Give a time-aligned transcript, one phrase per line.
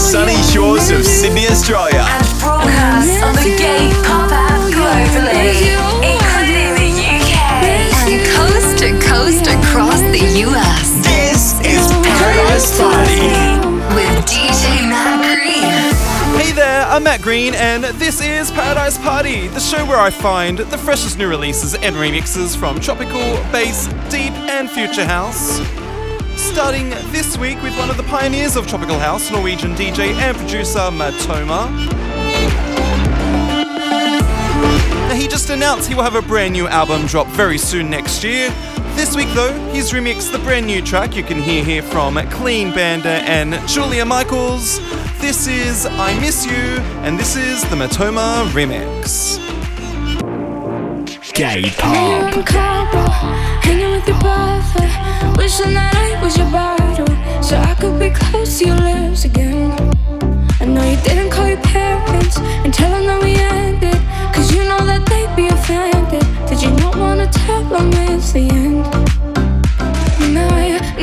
[0.00, 2.04] sunny shores of Sydney, Australia.
[2.08, 7.36] And broadcast on the Gay Pop app globally, including the UK
[8.08, 11.04] and coast to coast across the US.
[11.04, 13.28] This is Paradise Party.
[13.94, 16.40] With DJ Matt Green.
[16.40, 20.58] Hey there, I'm Matt Green, and this is Paradise Party, the show where I find
[20.58, 23.20] the freshest new releases and remixes from tropical,
[23.52, 25.60] bass, deep, and future house.
[26.52, 30.80] Starting this week with one of the pioneers of tropical house, Norwegian DJ and producer
[30.90, 31.70] Matoma.
[35.08, 38.24] Now, he just announced he will have a brand new album drop very soon next
[38.24, 38.50] year.
[38.96, 42.74] This week, though, he's remixed the brand new track you can hear here from Clean
[42.74, 44.80] Bandit and Julia Michaels.
[45.20, 49.38] This is I Miss You, and this is the Matoma remix.
[51.32, 53.39] Gay Pop.
[53.70, 54.88] In hanging with your brother.
[55.38, 57.06] Wishing that I was your bottle,
[57.42, 59.70] so I could be close to your lips again.
[60.60, 64.00] I know you didn't call your parents and tell them that we ended,
[64.34, 66.24] cause you know that they'd be offended.
[66.48, 68.84] Did you not wanna tell them it's the end?
[70.36, 70.46] No,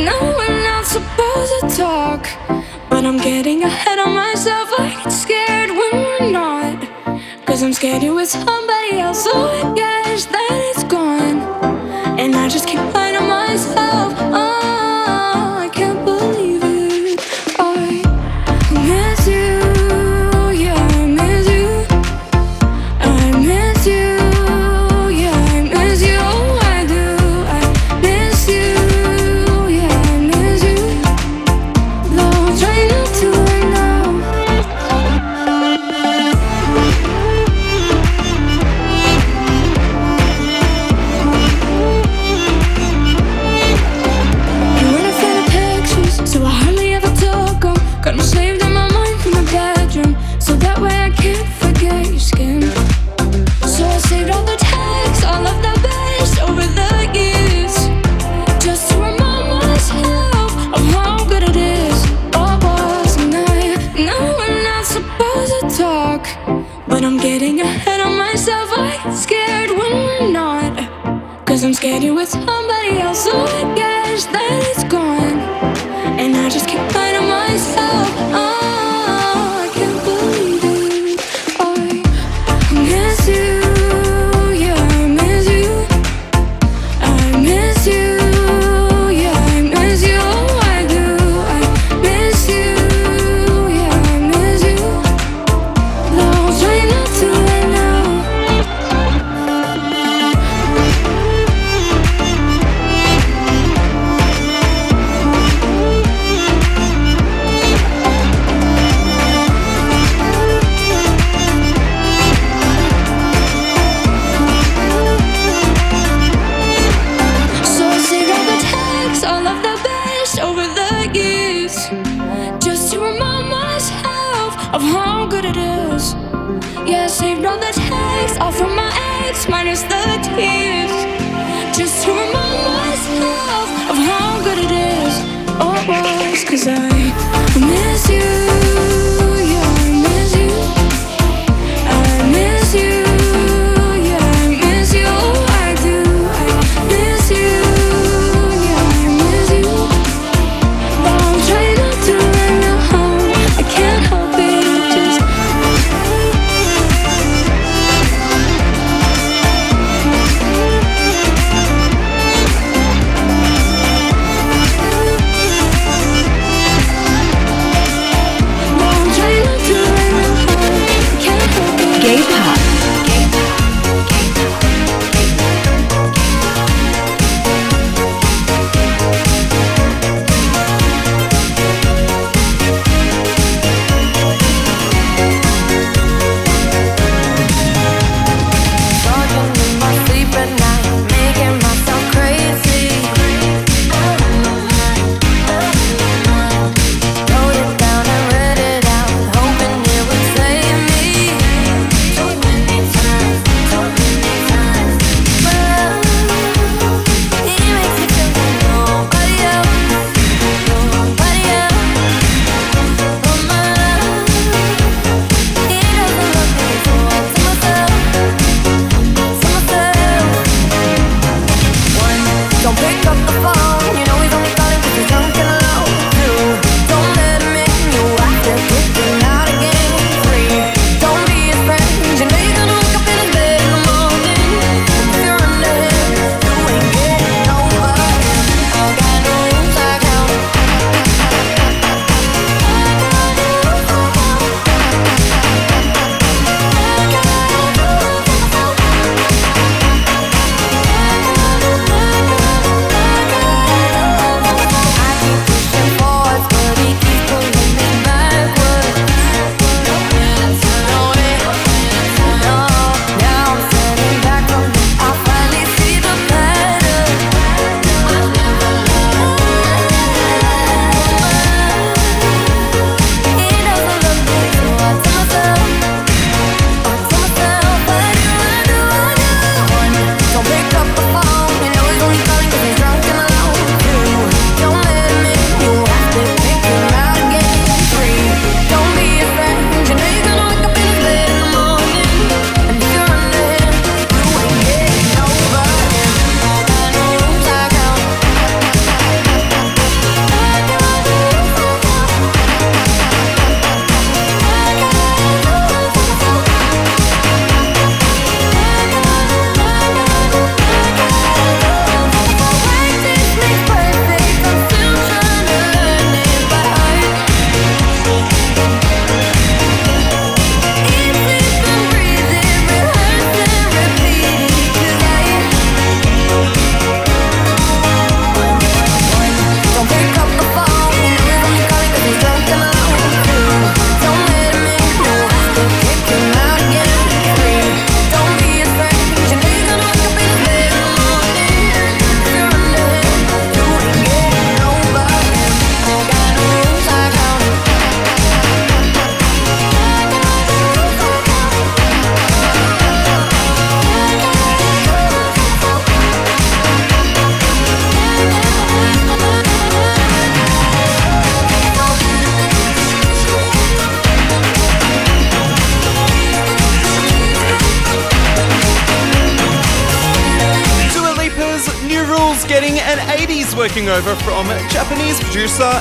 [0.07, 2.21] no, we're not supposed to talk,
[2.89, 4.67] but I'm getting ahead of myself.
[4.77, 6.77] I get scared when we're not.
[7.45, 11.06] Cause I'm scared you're with somebody else, so I guess that it's gone.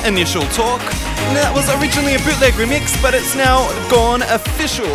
[0.06, 0.81] Initial Talk.
[1.35, 4.87] That was originally a bootleg remix, but it's now gone official.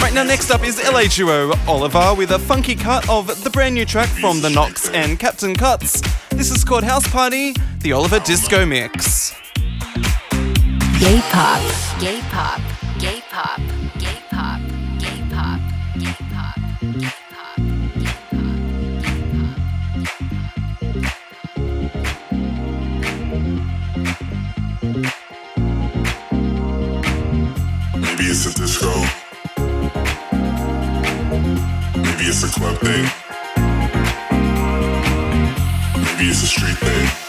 [0.00, 3.74] Right now, next up is LA duo Oliver with a funky cut of the brand
[3.74, 6.00] new track from The Knocks and Captain Cuts.
[6.30, 9.32] This is called House Party, the Oliver Disco Mix.
[11.00, 12.60] Gay pop, gay pop,
[13.00, 13.60] gay pop.
[28.30, 28.92] it's a disco.
[31.96, 33.04] Maybe it's a club thing.
[35.96, 37.19] Maybe it's a street thing.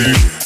[0.00, 0.39] me.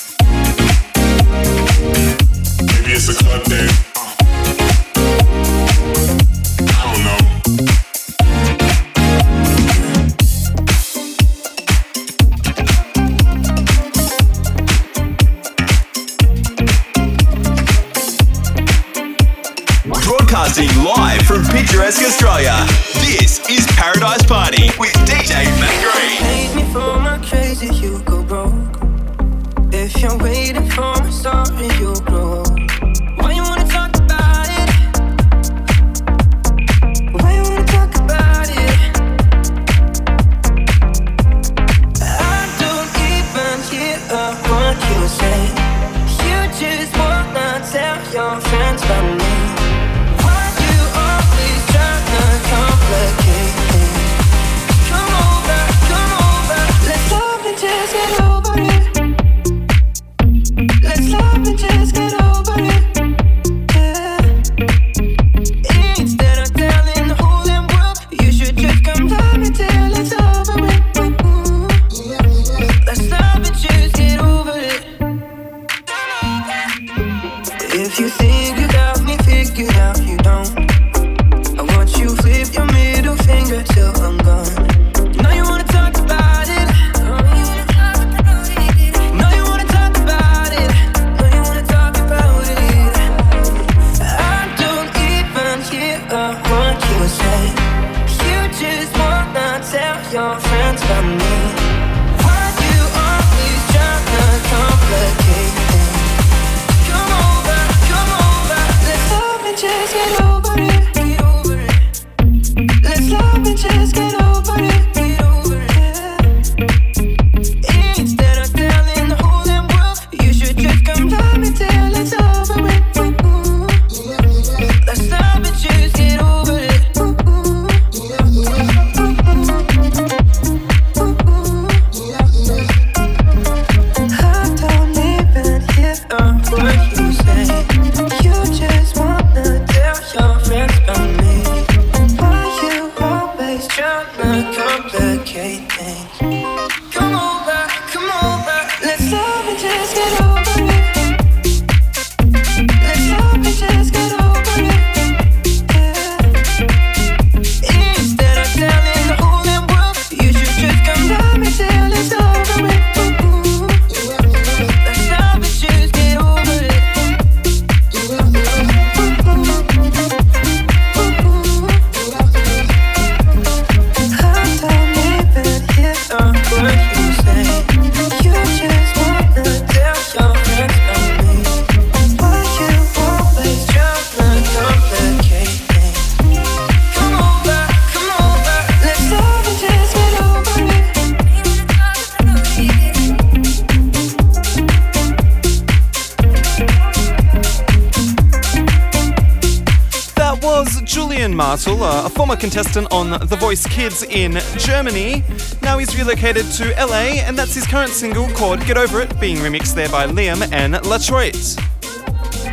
[203.84, 205.22] Kids in Germany.
[205.60, 209.36] Now he's relocated to LA, and that's his current single called Get Over It, being
[209.36, 211.58] remixed there by Liam and Latroit.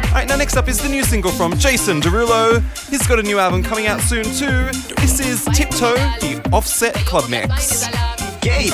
[0.08, 2.62] Alright, now next up is the new single from Jason Derulo.
[2.90, 4.72] He's got a new album coming out soon too.
[4.98, 7.88] This is Tiptoe, the Offset Club Mix.
[8.42, 8.74] Big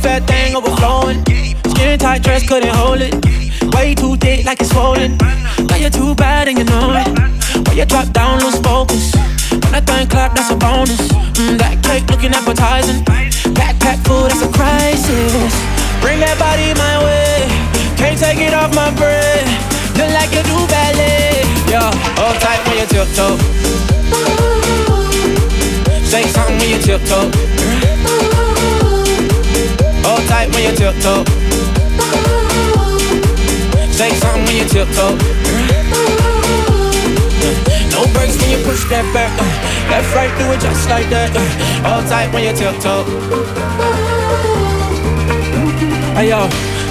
[0.00, 1.22] fat thing overflowing.
[1.26, 3.74] Skin tight dress couldn't hold it.
[3.74, 5.18] Way too thick like it's swollen.
[5.18, 7.39] Now you're too bad and you know it.
[7.66, 9.14] When you drop down, lose focus.
[9.50, 11.00] When that thing clap, that's a bonus.
[11.38, 13.02] Mm, that cake looking appetizing.
[13.54, 15.52] Backpack full, that's a crisis.
[16.00, 17.46] Bring that body my way.
[17.96, 19.46] Can't take it off my breath.
[19.98, 21.42] Look like you do ballet.
[21.68, 23.36] Yeah, hold tight when you tiptoe.
[26.06, 27.30] Say something when you tiptoe.
[30.06, 31.24] Hold tight when you tiptoe.
[33.92, 36.19] Say something when you tiptoe.
[37.90, 39.32] No breaks when you push that back.
[39.36, 39.44] Uh,
[39.90, 41.32] left, right, do it just like that.
[41.34, 43.04] Uh, all tight when you tiptoe.
[46.16, 46.48] Hey yo,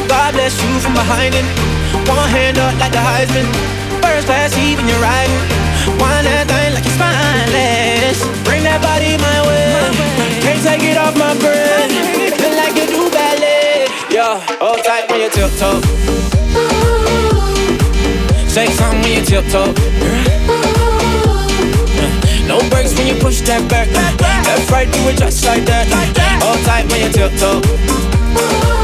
[0.07, 1.45] God bless you from behind it.
[2.09, 3.45] One hand up like the Heisman.
[4.01, 5.41] First class, even you're riding.
[6.01, 8.19] Wind that thing like you're spineless.
[8.45, 9.69] Bring that body my way.
[10.41, 11.93] Can't take it off my breath.
[12.37, 13.85] Feel like you do ballet.
[14.09, 16.38] Yeah, hold tight when you tiptoe.
[18.49, 19.73] Say something when you tiptoe.
[22.47, 23.87] No breaks when you push that back.
[23.93, 25.87] Left, right, do it just like that.
[26.41, 28.78] Hold tight when you tiptoe.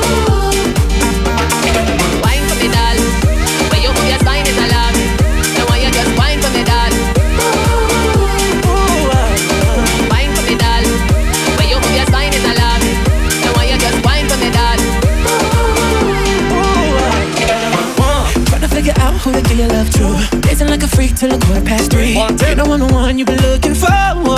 [20.75, 22.19] Like a freak till a quarter past three.
[22.19, 23.87] You know I'm the one you've been looking for.
[23.87, 24.35] Left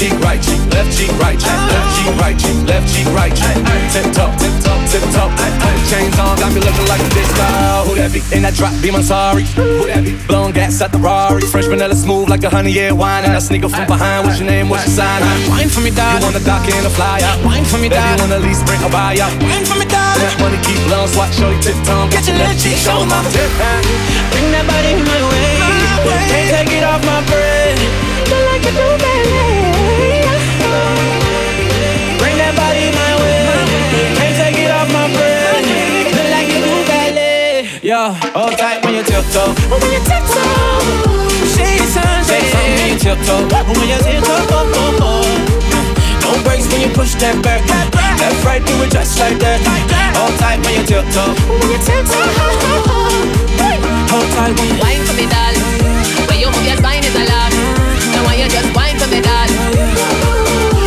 [0.00, 2.00] cheek, right cheek, left cheek, right cheek, left oh.
[2.00, 3.60] cheek, right cheek, left cheek, right cheek.
[3.92, 5.28] Tip top, tip top, tip top.
[5.90, 7.84] Chains on, got me looking like a star.
[7.84, 8.24] Who that be?
[8.32, 9.42] In that drop, be my sorry.
[9.52, 10.16] Who that be?
[10.26, 11.42] Blowing gas at the Rari.
[11.44, 13.24] Fresh vanilla smooth like a honey, yeah, wine.
[13.24, 14.24] And I sneak up from behind.
[14.24, 14.70] What's your name?
[14.70, 15.20] What's your sign?
[15.52, 17.36] Wine for me, You wanna dock in a fly out?
[17.44, 18.32] Wine for me, Baby, darling.
[18.32, 19.28] wanna lease, bring a buy out.
[19.44, 20.24] Wine for me, darling.
[20.24, 22.08] That money keep blowing, swat, show you tip tongue.
[22.08, 23.52] Get your little cheek, show my tip.
[24.54, 25.58] Bring that body my way.
[26.30, 27.74] Can't take it off my breath.
[28.30, 30.30] Feel like you do ballet.
[32.22, 33.50] Bring that body my way.
[34.14, 35.66] Can't take it off my breath.
[36.14, 37.66] Feel like you do ballet.
[37.82, 39.58] Yeah, hold tight when you tiptoe.
[39.74, 41.02] When you tiptoe.
[41.50, 43.50] Shady signs, say something when you tiptoe.
[43.50, 44.54] When you tiptoe.
[46.22, 47.66] No breaks when you push that back.
[48.22, 49.58] Left, right, do it just like that.
[50.14, 51.34] Hold tight when you tiptoe.
[51.50, 52.22] When you tiptoe.
[54.14, 55.54] Hold tight when you Wine for me, doll.
[56.30, 57.50] When you move your spine is alarm.
[58.14, 59.50] Now why you just wine for me, doll?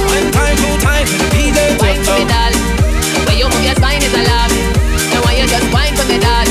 [0.08, 2.32] One time, two time for the DJ Wine for me, tiptoe.
[2.32, 2.54] doll.
[3.28, 4.52] When you move your spine is alarm.
[5.12, 6.47] Now why you just wine for me, doll?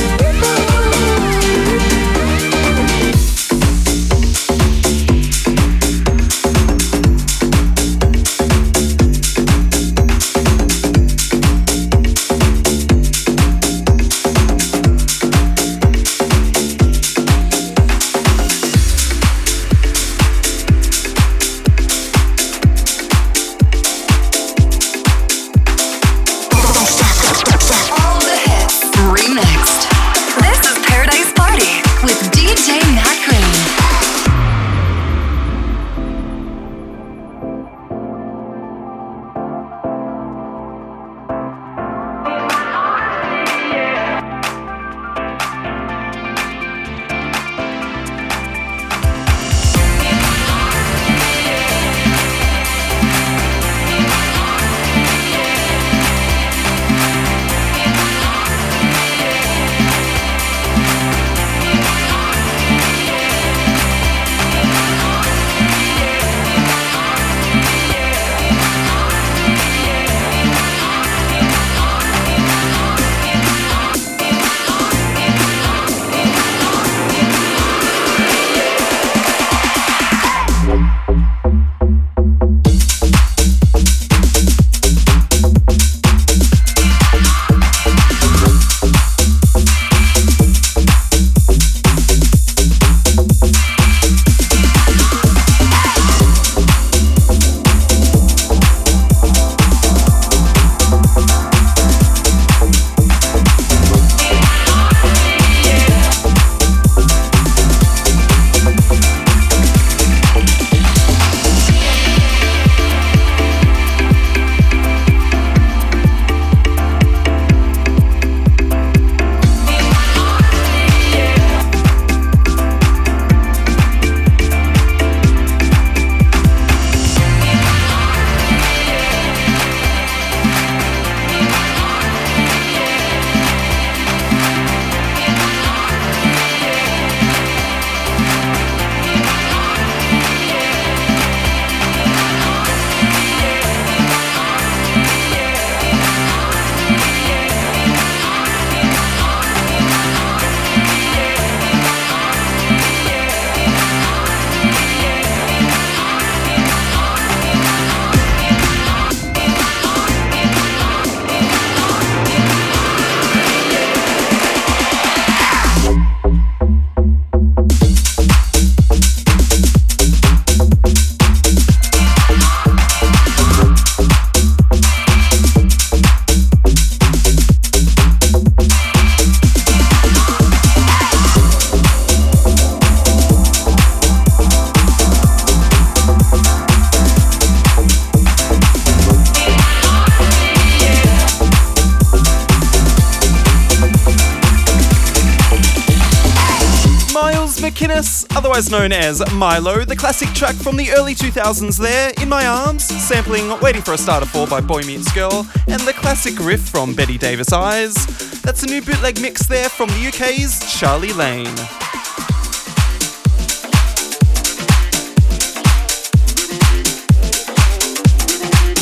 [198.76, 203.48] Known as Mylo, the classic track from the early 2000s there, In My Arms, sampling
[203.60, 206.94] Waiting for a Star to Fall by Boy Meets Girl, and the classic riff from
[206.94, 207.94] Bette Davis Eyes.
[208.42, 211.46] That's a new bootleg mix there from the UK's Charlie Lane.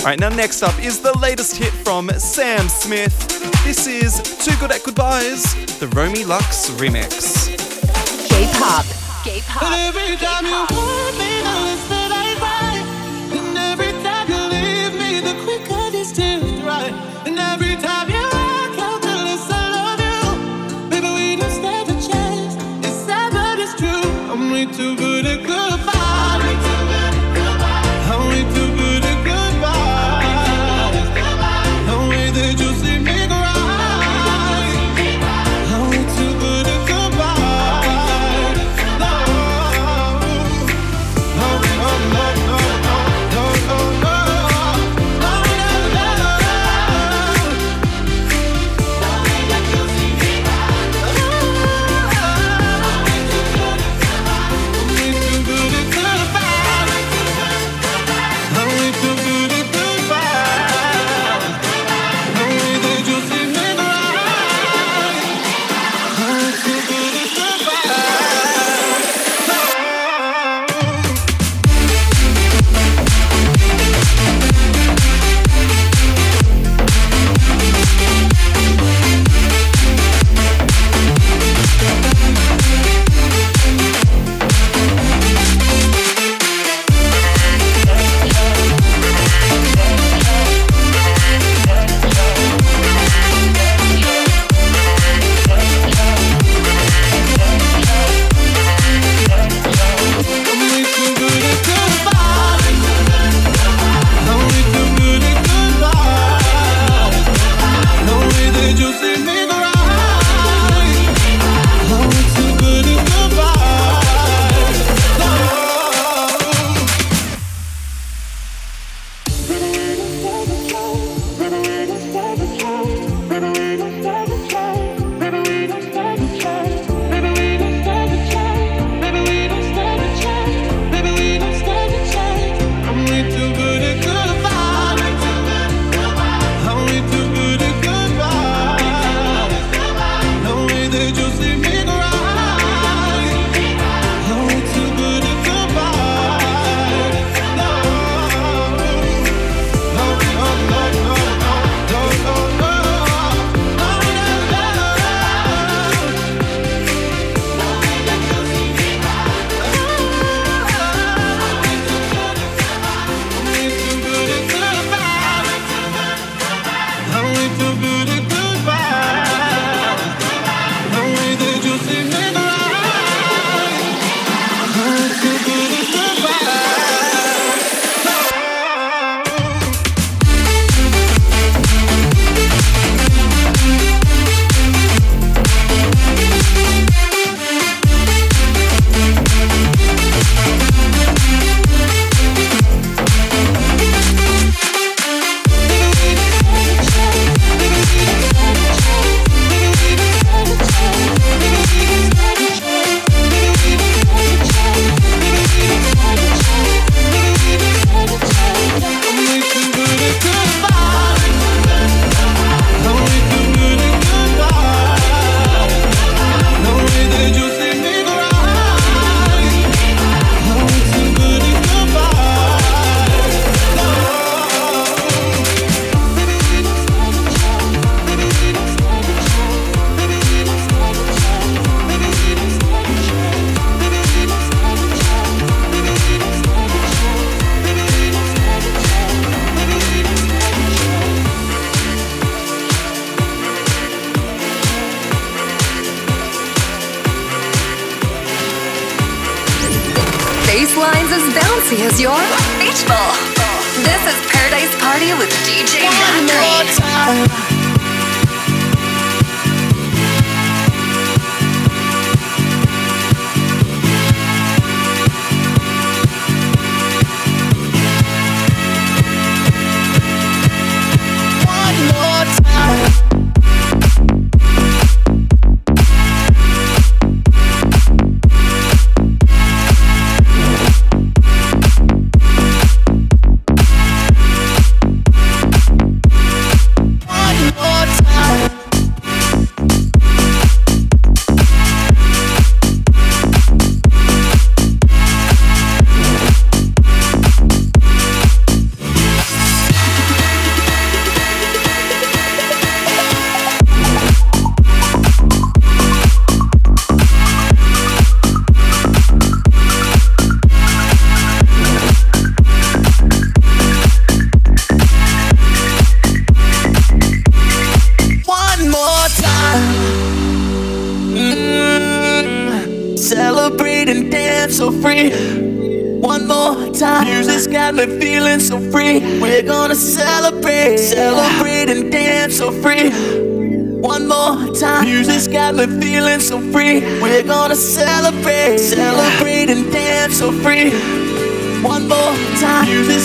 [0.00, 3.16] Alright, now next up is the latest hit from Sam Smith.
[3.62, 7.46] This is Too Good at Goodbyes, the Romy Lux remix.
[8.28, 8.46] Gay
[24.76, 25.73] too good at goodbye.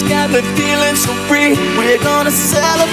[0.09, 1.53] Got me feeling so free.
[1.77, 2.88] We're gonna celebrate,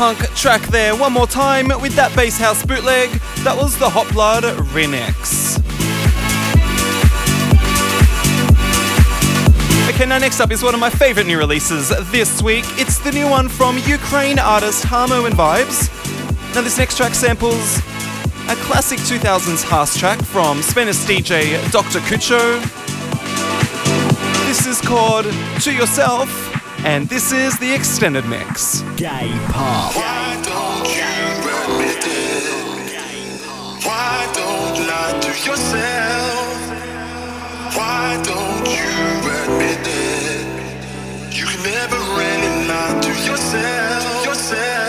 [0.00, 3.10] Punk track there, one more time with that bass house bootleg.
[3.44, 5.58] That was the Hot Blood remix.
[9.90, 12.64] Okay, now next up is one of my favorite new releases this week.
[12.78, 15.90] It's the new one from Ukraine artist Harmo and Vibes.
[16.54, 17.80] Now, this next track samples
[18.48, 22.00] a classic 2000s house track from Spanish DJ Dr.
[22.08, 22.58] Kucho.
[24.46, 25.26] This is called
[25.60, 26.49] To Yourself,
[26.84, 28.82] and this is the extended mix.
[28.96, 29.94] Gay pop.
[29.96, 31.04] Why don't you
[31.56, 32.44] admit it?
[33.84, 36.48] Why don't lie to yourself?
[37.76, 38.90] Why don't you
[39.40, 41.34] admit it?
[41.36, 43.30] You can never really lie to yourself.
[43.30, 44.79] Yourself, yourself,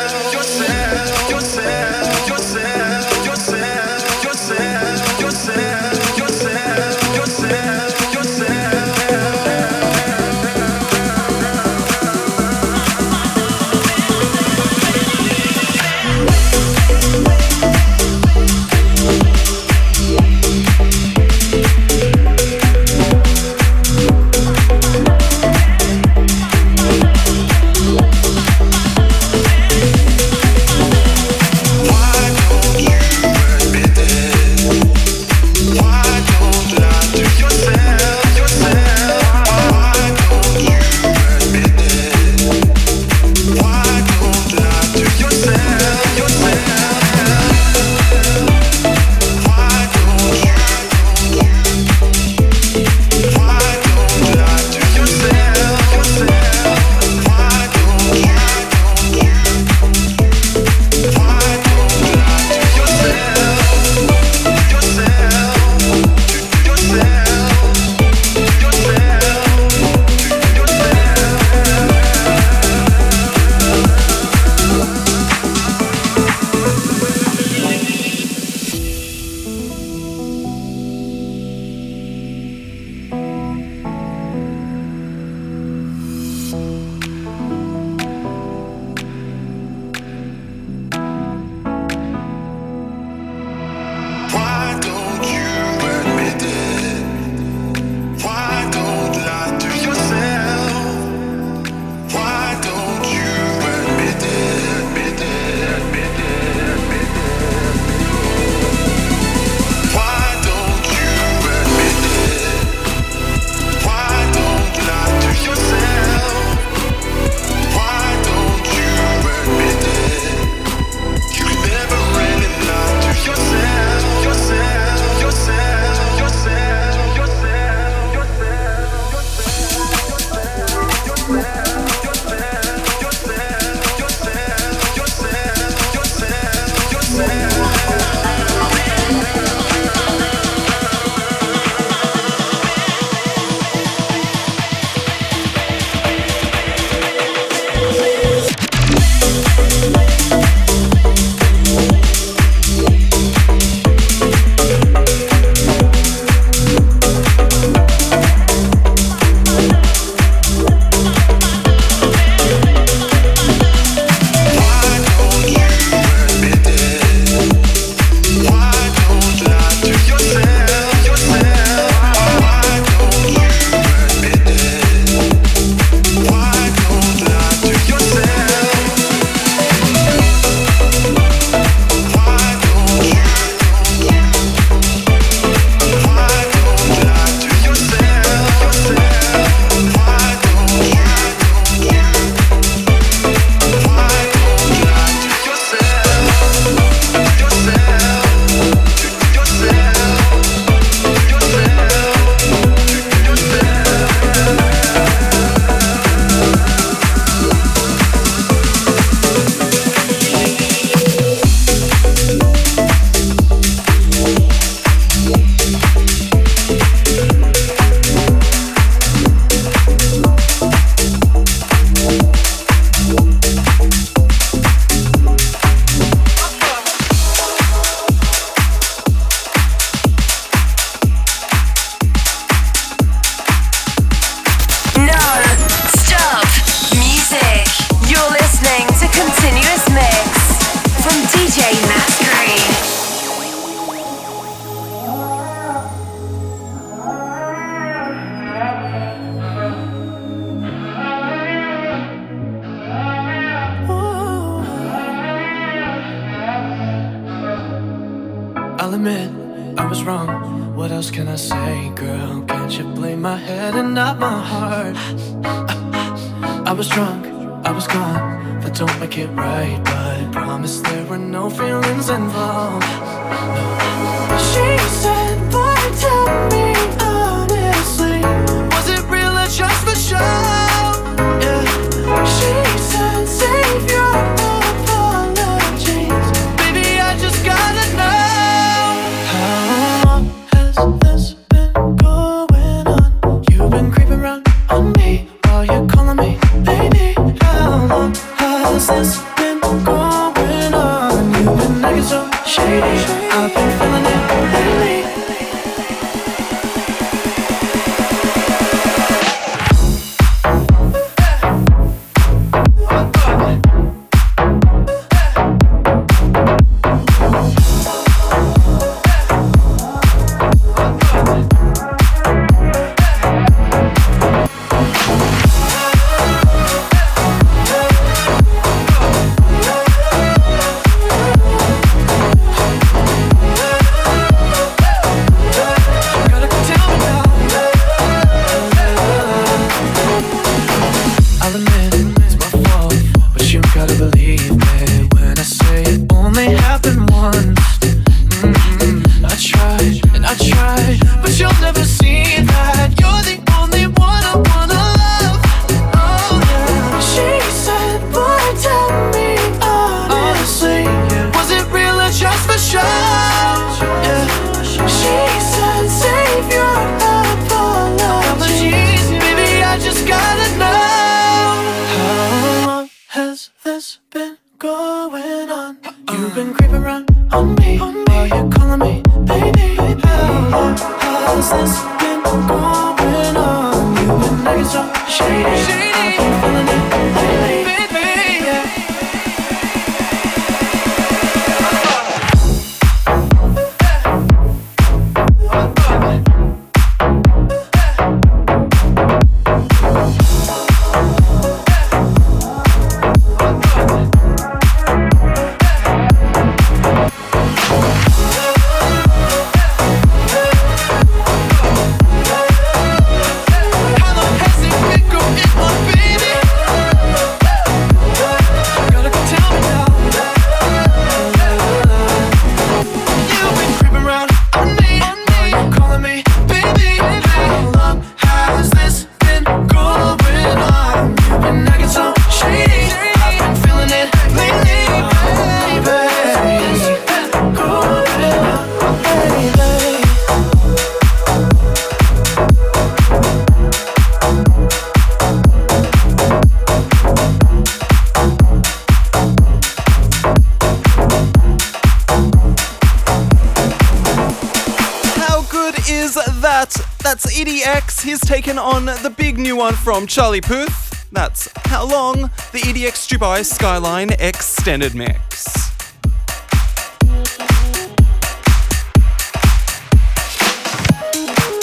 [460.11, 461.09] Charlie Puth.
[461.13, 465.71] That's How Long, the EDX Dubai Skyline Extended Mix.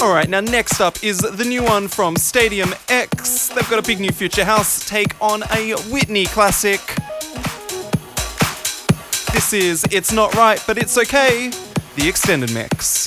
[0.00, 3.48] Alright, now next up is the new one from Stadium X.
[3.48, 6.80] They've got a big new future house take on a Whitney classic.
[9.34, 11.50] This is It's Not Right, But It's Okay,
[11.96, 12.97] the extended mix.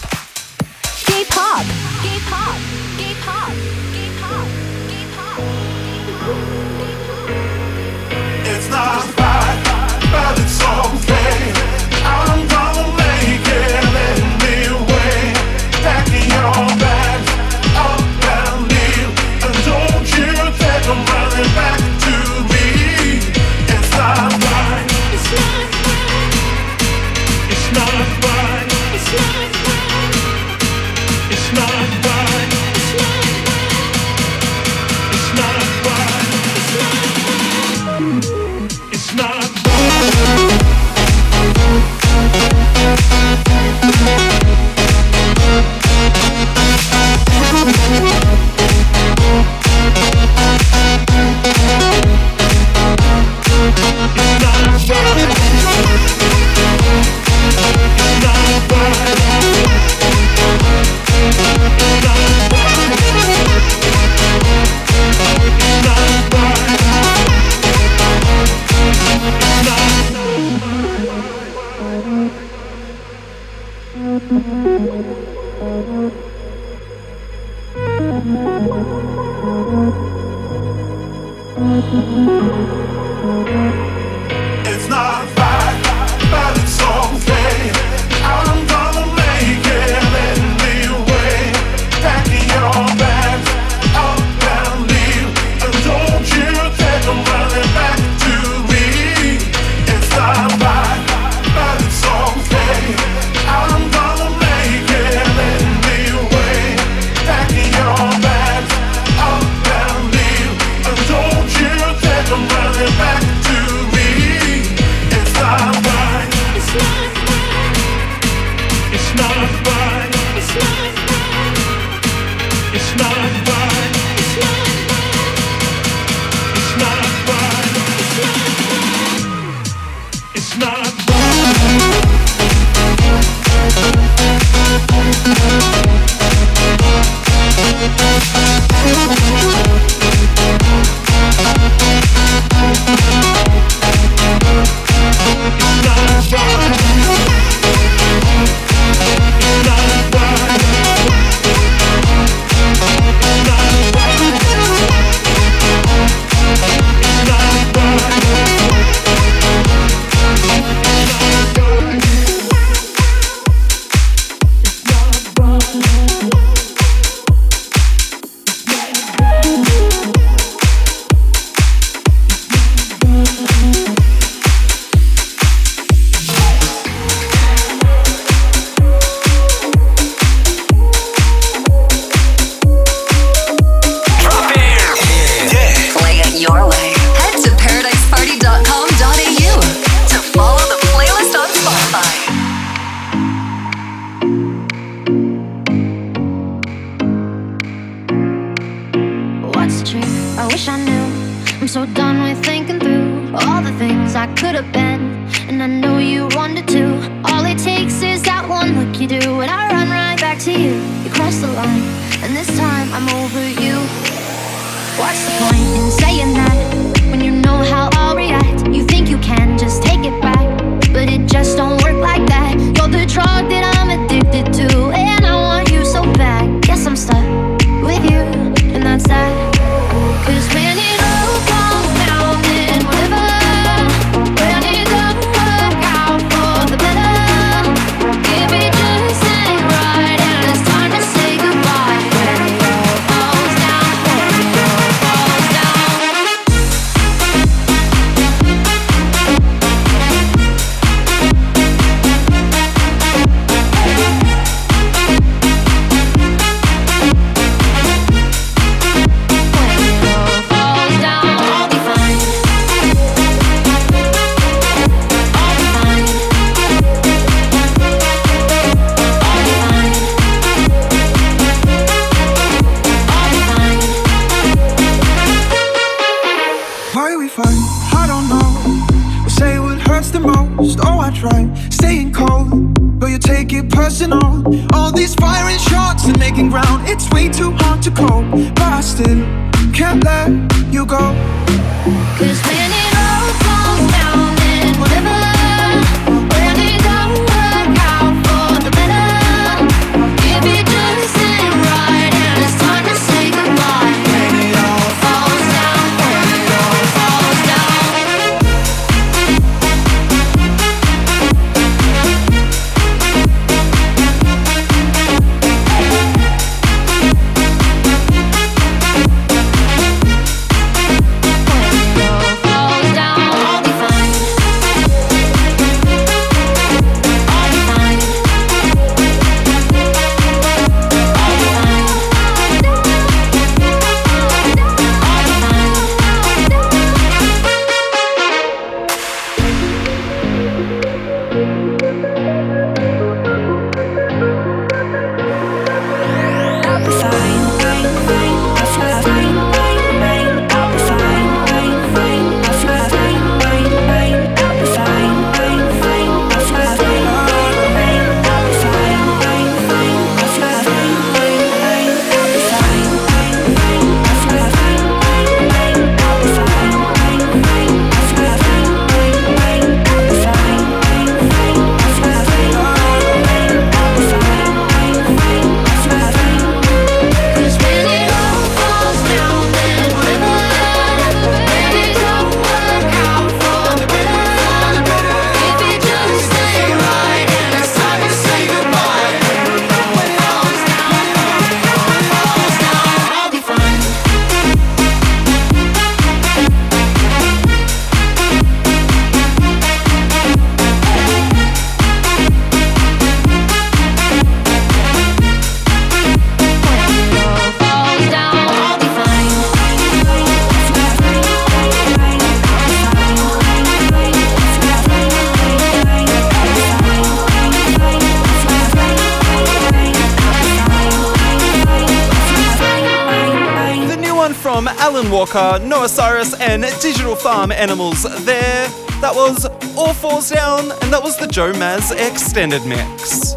[425.33, 428.67] Noah Cyrus, and Digital Farm Animals there.
[428.99, 429.45] That was
[429.77, 433.35] All Falls Down, and that was the Joe Maz extended mix.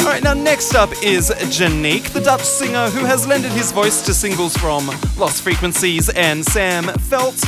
[0.00, 4.14] Alright, now next up is Janieck, the Dutch singer who has lended his voice to
[4.14, 4.86] singles from
[5.18, 7.44] Lost Frequencies and Sam Feldt.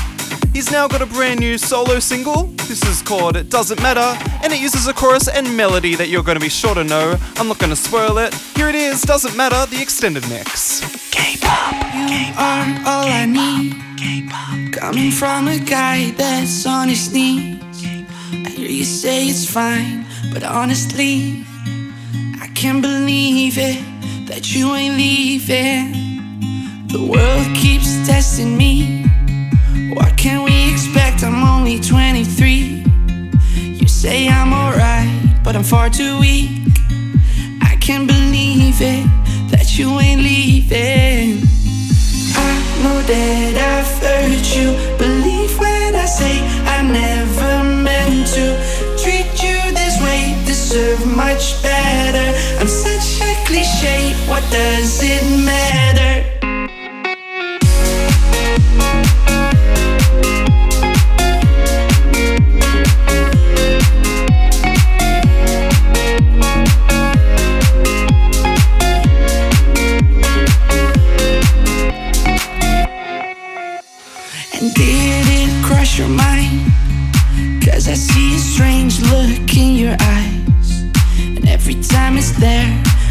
[0.53, 2.45] He's now got a brand new solo single.
[2.69, 6.23] This is called It Doesn't Matter, and it uses a chorus and melody that you're
[6.23, 7.17] going to be sure to know.
[7.37, 8.35] I'm not going to spoil it.
[8.57, 10.81] Here it is, Doesn't Matter, the extended mix.
[11.11, 11.84] K-pop,
[12.15, 13.75] you are all I need.
[14.73, 17.61] Coming from a guy that's on his knees.
[18.33, 21.45] I hear you say it's fine, but honestly,
[22.41, 23.83] I can't believe it
[24.29, 26.05] that you ain't leaving.
[26.89, 29.07] The world keeps testing me.
[29.95, 31.25] What can we expect?
[31.25, 32.85] I'm only 23.
[33.81, 35.11] You say I'm alright,
[35.43, 36.51] but I'm far too weak.
[37.63, 39.05] I can't believe it
[39.51, 41.44] that you ain't leaving.
[42.85, 44.77] Know that I've hurt you.
[44.99, 46.37] Believe when I say
[46.69, 48.45] I never meant to
[49.01, 50.37] treat you this way.
[50.45, 52.29] Deserve much better.
[52.61, 54.13] I'm such a cliche.
[54.29, 56.14] What does it matter?
[82.05, 82.69] Time it's there,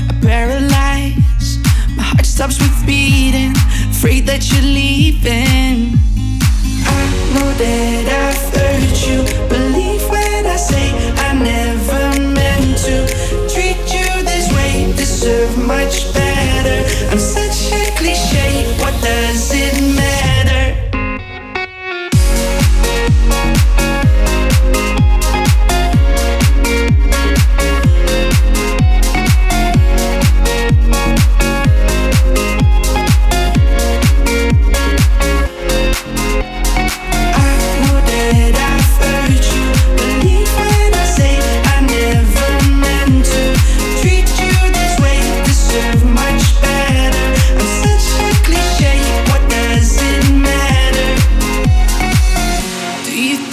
[0.09, 1.57] I paralyze.
[1.97, 3.53] My heart stops with beating,
[3.89, 5.97] afraid that you're leaving.
[6.95, 8.42] I know that I've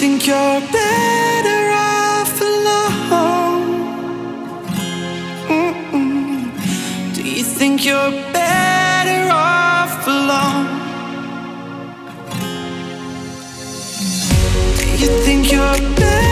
[0.01, 3.67] think you're better off alone?
[5.47, 7.15] Mm-mm.
[7.15, 10.69] Do you think you're better off alone?
[14.79, 16.30] Do you think you're better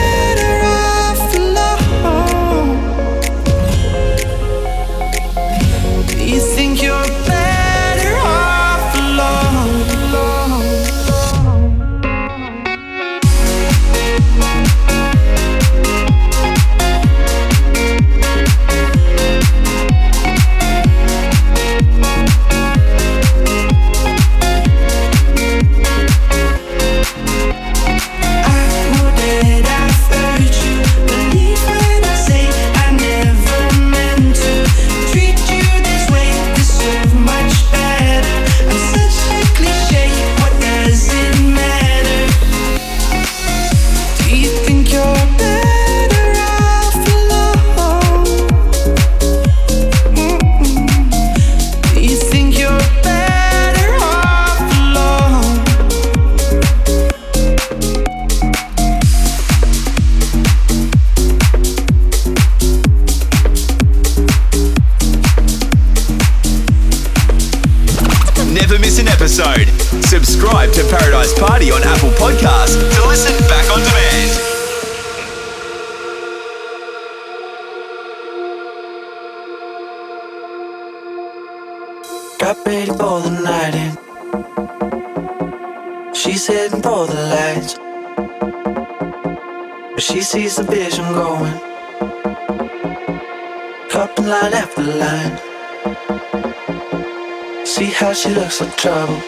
[97.65, 99.21] See how she looks like trouble.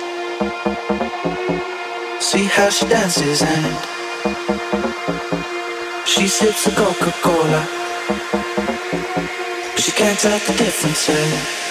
[2.20, 3.76] See how she dances and
[6.06, 7.66] she sips a Coca Cola.
[9.72, 11.08] But she can't tell the difference.
[11.08, 11.69] Eh?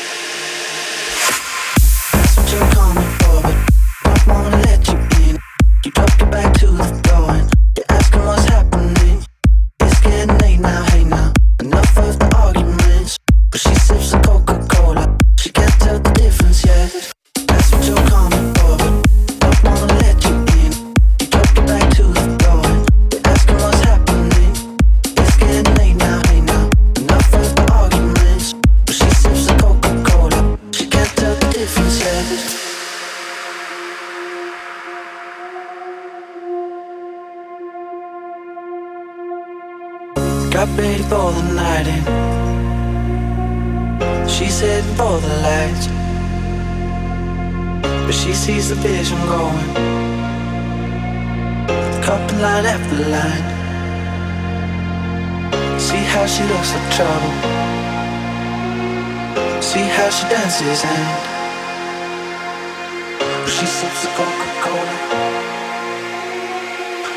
[64.07, 64.95] Coca-Cola.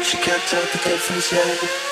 [0.02, 1.91] She can't tell the difference yet.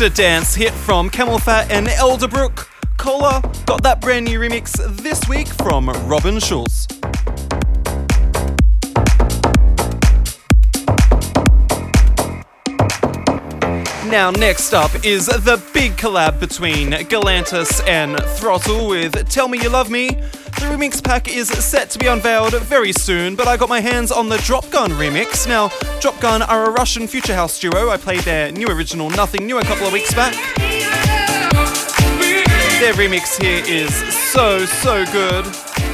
[0.00, 2.66] Monster Dance hit from CamelPhat and Elderbrook.
[2.96, 6.86] Cola got that brand new remix this week from Robin Schulz.
[14.10, 19.68] Now, next up is the big collab between Galantis and Throttle with Tell Me You
[19.68, 20.18] Love Me.
[20.60, 24.12] The remix pack is set to be unveiled very soon, but I got my hands
[24.12, 25.48] on the Dropgun remix.
[25.48, 25.68] Now,
[26.02, 27.88] Dropgun are a Russian future house duo.
[27.88, 30.34] I played their new original Nothing New a couple of weeks back.
[32.78, 33.94] Their remix here is
[34.32, 35.46] so, so good.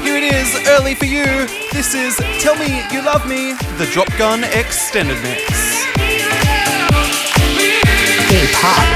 [0.03, 1.25] Here it is, early for you.
[1.73, 5.87] This is Tell Me You Love Me, the Dropgun Extended Mix.
[8.29, 8.77] K-pop.
[8.79, 8.96] I've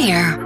[0.00, 0.39] here.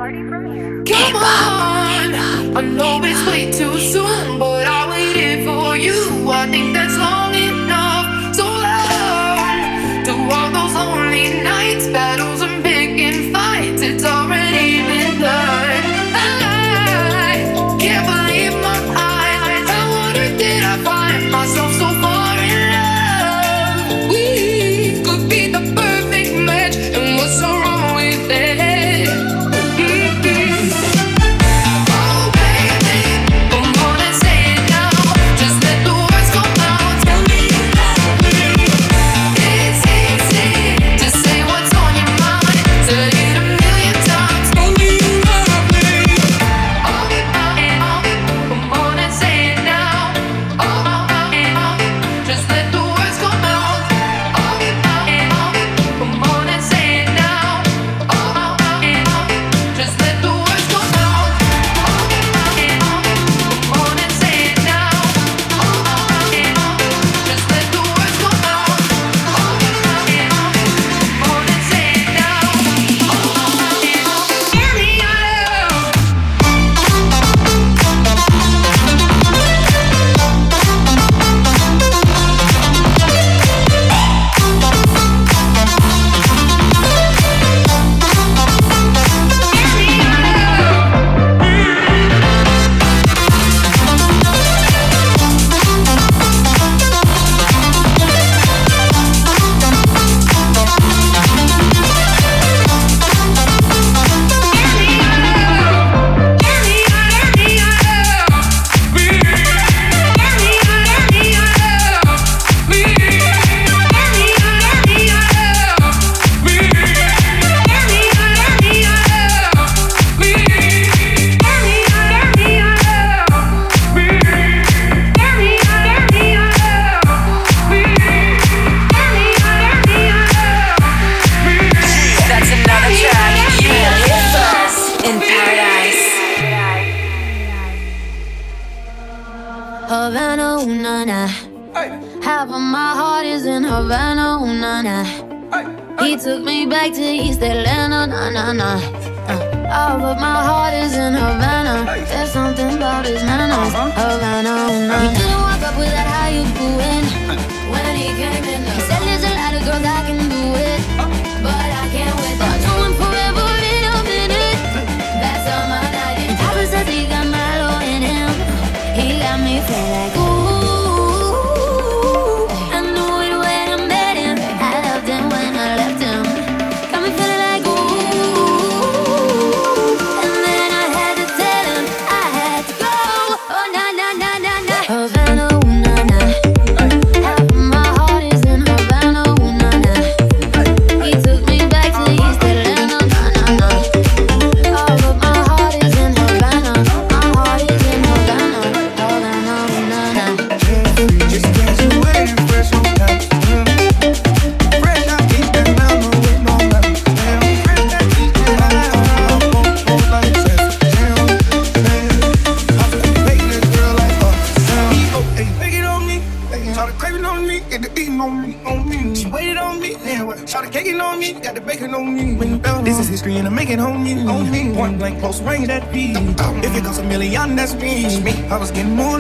[228.51, 229.14] I was getting more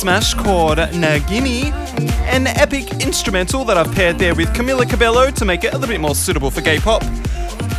[0.00, 1.70] smash called Nagini,
[2.32, 5.92] an epic instrumental that I've paired there with Camila Cabello to make it a little
[5.92, 7.02] bit more suitable for gay pop.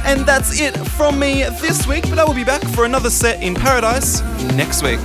[0.06, 3.42] And that's it from me this week, but I will be back for another set
[3.42, 4.22] in paradise
[4.54, 5.00] next week.